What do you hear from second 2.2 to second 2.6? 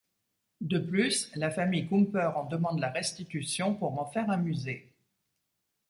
en